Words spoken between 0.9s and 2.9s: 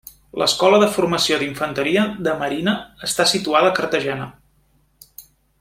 Formació d'Infanteria de marina